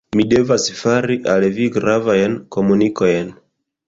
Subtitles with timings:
[0.19, 3.31] Mi devas fari al vi gravajn komunikojn.